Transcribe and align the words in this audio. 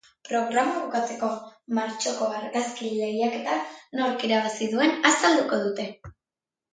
Programa 0.27 0.77
bukatzeko, 0.83 1.27
martxoko 1.79 2.29
argazki-lehiaketa 2.37 3.57
nork 3.99 4.25
irabazi 4.29 4.71
duen 4.73 4.97
azalduko 5.11 5.61
dute. 5.67 5.87